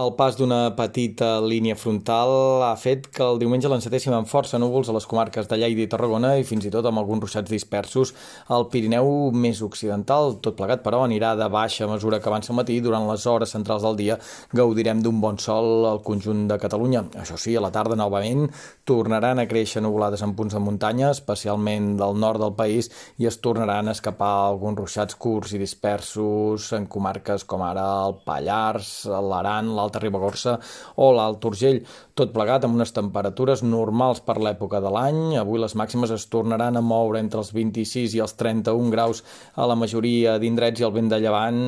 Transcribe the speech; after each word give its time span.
El 0.00 0.14
pas 0.16 0.38
d'una 0.38 0.70
petita 0.72 1.26
línia 1.44 1.74
frontal 1.76 2.62
ha 2.64 2.70
fet 2.80 3.10
que 3.12 3.26
el 3.26 3.36
diumenge 3.42 3.68
l'encetéssim 3.68 4.14
amb 4.16 4.28
força 4.30 4.56
núvols 4.56 4.88
a 4.88 4.94
les 4.96 5.04
comarques 5.04 5.50
de 5.50 5.58
Lleida 5.60 5.82
i 5.84 5.90
Tarragona 5.92 6.30
i 6.40 6.46
fins 6.48 6.64
i 6.64 6.70
tot 6.72 6.86
amb 6.88 7.02
alguns 7.02 7.20
ruixats 7.20 7.52
dispersos 7.52 8.14
al 8.56 8.70
Pirineu 8.72 9.28
més 9.36 9.60
occidental. 9.60 10.38
Tot 10.40 10.56
plegat, 10.56 10.80
però, 10.80 11.02
anirà 11.04 11.34
de 11.36 11.48
baixa 11.52 11.84
a 11.84 11.90
mesura 11.90 12.22
que 12.24 12.30
avança 12.30 12.54
el 12.54 12.56
matí. 12.56 12.78
Durant 12.80 13.04
les 13.10 13.26
hores 13.28 13.52
centrals 13.52 13.84
del 13.84 13.98
dia 13.98 14.16
gaudirem 14.56 15.02
d'un 15.04 15.18
bon 15.20 15.36
sol 15.36 15.84
al 15.90 16.00
conjunt 16.00 16.46
de 16.48 16.56
Catalunya. 16.64 17.04
Això 17.20 17.36
sí, 17.36 17.52
a 17.52 17.60
la 17.60 17.72
tarda 17.76 18.00
novament 18.00 18.48
tornaran 18.88 19.44
a 19.44 19.46
créixer 19.52 19.84
nuvolades 19.84 20.24
en 20.24 20.32
punts 20.40 20.56
de 20.56 20.64
muntanya, 20.70 21.12
especialment 21.12 21.98
del 22.00 22.16
nord 22.16 22.40
del 22.40 22.56
país, 22.56 22.88
i 23.20 23.28
es 23.28 23.42
tornaran 23.44 23.92
a 23.92 23.98
escapar 23.98 24.32
alguns 24.48 24.80
ruixats 24.86 25.20
curts 25.20 25.52
i 25.52 25.60
dispersos 25.60 26.72
en 26.72 26.88
comarques 26.88 27.44
com 27.44 27.68
ara 27.68 27.86
el 28.08 28.18
Pallars, 28.24 28.94
l'Aran, 29.04 29.74
l'Alta 29.82 30.00
Ribagorça 30.02 30.56
o 30.96 31.10
l'Alt 31.12 31.44
Urgell, 31.50 31.82
tot 32.14 32.32
plegat 32.34 32.64
amb 32.66 32.78
unes 32.78 32.94
temperatures 32.94 33.64
normals 33.66 34.22
per 34.22 34.38
l'època 34.38 34.80
de 34.84 34.90
l'any. 34.92 35.20
Avui 35.40 35.60
les 35.60 35.74
màximes 35.78 36.12
es 36.14 36.28
tornaran 36.32 36.78
a 36.78 36.84
moure 36.84 37.20
entre 37.20 37.42
els 37.42 37.52
26 37.54 38.16
i 38.16 38.22
els 38.22 38.36
31 38.38 38.92
graus 38.92 39.22
a 39.56 39.66
la 39.68 39.76
majoria 39.78 40.38
d'indrets 40.40 40.80
i 40.80 40.86
el 40.86 40.94
vent 40.94 41.10
de 41.10 41.18
llevant 41.22 41.60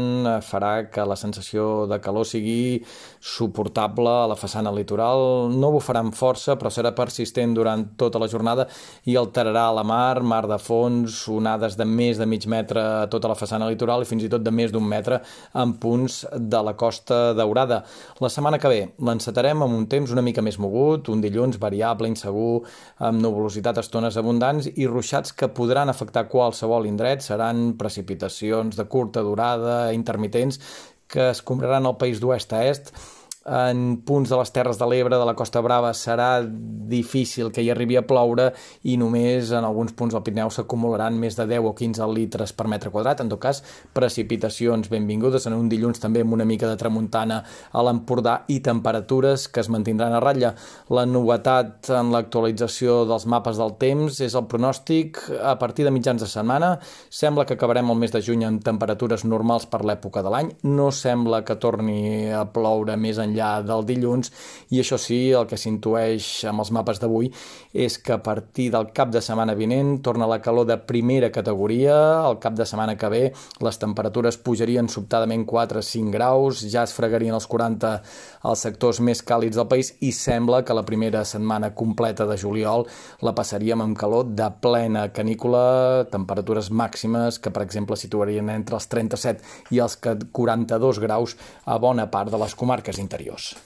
farà 0.44 0.86
que 0.92 1.04
la 1.08 1.18
sensació 1.18 1.88
de 1.90 1.98
calor 2.04 2.28
sigui 2.28 2.84
suportable 3.20 4.10
a 4.10 4.28
la 4.30 4.38
façana 4.38 4.72
litoral. 4.74 5.50
No 5.52 5.72
bufarà 5.74 6.04
força, 6.14 6.58
però 6.60 6.70
serà 6.72 6.92
persistent 6.96 7.54
durant 7.56 7.86
tota 8.00 8.20
la 8.20 8.28
jornada 8.30 8.66
i 9.08 9.16
alterarà 9.16 9.70
la 9.74 9.84
mar, 9.86 10.22
mar 10.22 10.44
de 10.50 10.58
fons, 10.60 11.22
onades 11.32 11.78
de 11.80 11.86
més 11.88 12.20
de 12.20 12.26
mig 12.28 12.46
metre 12.50 12.82
a 13.04 13.06
tota 13.10 13.30
la 13.30 13.38
façana 13.38 13.68
litoral 13.70 14.04
i 14.04 14.08
fins 14.08 14.26
i 14.26 14.30
tot 14.32 14.44
de 14.44 14.52
més 14.54 14.72
d'un 14.74 14.84
metre 14.84 15.20
en 15.54 15.74
punts 15.80 16.24
de 16.34 16.62
la 16.66 16.74
costa 16.76 17.32
daurada. 17.36 17.82
La 18.22 18.30
setmana 18.30 18.60
que 18.62 18.70
ve 18.70 18.80
l'encetarem 19.04 19.64
amb 19.64 19.76
un 19.76 19.86
temps 19.90 20.12
una 20.14 20.22
mica 20.22 20.42
més 20.44 20.58
mogut, 20.62 21.10
un 21.10 21.22
dilluns 21.24 21.58
variable, 21.62 22.08
insegur, 22.10 22.62
amb 22.98 23.22
nuvolositat 23.22 23.80
estones 23.82 24.18
abundants 24.20 24.70
i 24.74 24.86
ruixats 24.86 25.34
que 25.34 25.50
podran 25.50 25.90
afectar 25.92 26.28
qualsevol 26.30 26.86
indret. 26.90 27.24
Seran 27.26 27.74
precipitacions 27.80 28.76
de 28.78 28.88
curta 28.90 29.24
durada, 29.26 29.92
intermitents, 29.96 30.60
que 31.08 31.30
es 31.30 31.42
compraran 31.42 31.86
el 31.86 31.98
país 32.00 32.20
d'oest 32.20 32.52
a 32.56 32.64
est 32.66 32.94
en 33.44 33.98
punts 34.00 34.30
de 34.30 34.36
les 34.38 34.52
Terres 34.52 34.78
de 34.80 34.86
l'Ebre, 34.88 35.18
de 35.20 35.24
la 35.28 35.34
Costa 35.36 35.60
Brava, 35.60 35.92
serà 35.92 36.40
difícil 36.44 37.50
que 37.52 37.62
hi 37.62 37.70
arribi 37.72 37.98
a 37.98 38.04
ploure 38.06 38.50
i 38.88 38.96
només 39.00 39.50
en 39.52 39.66
alguns 39.68 39.92
punts 39.96 40.14
del 40.14 40.22
Pirineu 40.24 40.50
s'acumularan 40.52 41.16
més 41.20 41.36
de 41.36 41.46
10 41.50 41.68
o 41.68 41.74
15 41.76 42.08
litres 42.16 42.54
per 42.56 42.66
metre 42.72 42.92
quadrat. 42.92 43.20
En 43.20 43.28
tot 43.28 43.40
cas, 43.42 43.60
precipitacions 43.92 44.88
benvingudes 44.92 45.44
en 45.48 45.56
un 45.58 45.68
dilluns 45.68 46.00
també 46.00 46.24
amb 46.24 46.36
una 46.36 46.46
mica 46.48 46.70
de 46.70 46.78
tramuntana 46.80 47.42
a 47.72 47.84
l'Empordà 47.84 48.40
i 48.48 48.60
temperatures 48.64 49.46
que 49.48 49.60
es 49.60 49.68
mantindran 49.68 50.16
a 50.16 50.22
ratlla. 50.24 50.54
La 50.88 51.04
novetat 51.04 51.90
en 51.92 52.12
l'actualització 52.14 53.02
dels 53.08 53.28
mapes 53.28 53.60
del 53.60 53.76
temps 53.80 54.20
és 54.24 54.34
el 54.34 54.48
pronòstic 54.48 55.20
a 55.42 55.56
partir 55.60 55.84
de 55.84 55.92
mitjans 55.92 56.24
de 56.24 56.30
setmana. 56.30 56.78
Sembla 57.12 57.44
que 57.44 57.58
acabarem 57.58 57.92
el 57.92 58.00
mes 58.00 58.14
de 58.14 58.24
juny 58.24 58.46
amb 58.48 58.64
temperatures 58.64 59.26
normals 59.28 59.68
per 59.68 59.84
l'època 59.84 60.24
de 60.24 60.32
l'any. 60.32 60.52
No 60.64 60.90
sembla 60.94 61.44
que 61.44 61.60
torni 61.60 62.32
a 62.32 62.44
ploure 62.48 62.96
més 62.96 63.20
enllà 63.20 63.33
enllà 63.34 63.58
del 63.66 63.84
dilluns. 63.86 64.30
I 64.70 64.80
això 64.80 64.98
sí, 65.00 65.32
el 65.34 65.48
que 65.50 65.58
s'intueix 65.58 66.44
amb 66.48 66.62
els 66.62 66.70
mapes 66.74 67.02
d'avui 67.02 67.30
és 67.74 67.98
que 67.98 68.14
a 68.14 68.22
partir 68.22 68.70
del 68.70 68.92
cap 68.94 69.10
de 69.10 69.20
setmana 69.20 69.56
vinent 69.58 69.98
torna 70.02 70.28
la 70.30 70.40
calor 70.40 70.66
de 70.66 70.78
primera 70.78 71.30
categoria, 71.34 71.96
el 72.28 72.38
cap 72.38 72.54
de 72.54 72.66
setmana 72.66 72.96
que 72.96 73.10
ve 73.10 73.22
les 73.60 73.78
temperatures 73.82 74.38
pujarien 74.38 74.88
sobtadament 74.88 75.44
4-5 75.46 76.14
graus, 76.14 76.62
ja 76.70 76.84
es 76.84 76.94
fregarien 76.94 77.34
els 77.34 77.48
40 77.50 77.94
als 78.44 78.64
sectors 78.64 79.00
més 79.00 79.22
càlids 79.26 79.58
del 79.58 79.68
país 79.68 79.94
i 80.00 80.12
sembla 80.14 80.62
que 80.64 80.76
la 80.76 80.84
primera 80.86 81.24
setmana 81.24 81.72
completa 81.74 82.28
de 82.28 82.38
juliol 82.38 82.86
la 83.24 83.34
passaríem 83.34 83.82
amb 83.82 83.98
calor 83.98 84.30
de 84.36 84.48
plena 84.62 85.08
canícula, 85.12 86.06
temperatures 86.12 86.70
màximes 86.70 87.40
que 87.40 87.52
per 87.54 87.64
exemple 87.64 87.98
situarien 87.98 88.52
entre 88.54 88.78
els 88.78 88.88
37 88.92 89.74
i 89.74 89.82
els 89.82 89.98
42 89.98 91.02
graus 91.02 91.36
a 91.64 91.78
bona 91.78 92.10
part 92.10 92.30
de 92.30 92.40
les 92.40 92.54
comarques 92.54 93.00
interiors. 93.02 93.23
Dios. 93.24 93.56